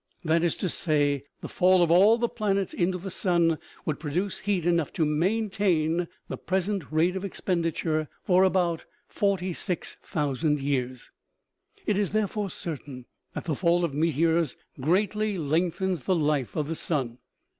[0.23, 4.39] That is to say, the fall of all the planets into the sun would produce
[4.39, 11.11] heat enough to maintain the present rate of expenditure for about 46,000 years.
[11.85, 16.75] It is therefore certain that the fall of meteors greatly lengthens the life of the
[16.75, 17.19] sun.